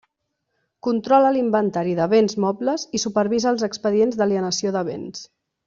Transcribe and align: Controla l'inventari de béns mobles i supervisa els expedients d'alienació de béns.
Controla 0.87 1.33
l'inventari 1.35 1.93
de 1.99 2.07
béns 2.15 2.35
mobles 2.47 2.87
i 2.99 3.03
supervisa 3.05 3.53
els 3.53 3.67
expedients 3.71 4.19
d'alienació 4.23 4.77
de 4.79 4.85
béns. 4.93 5.25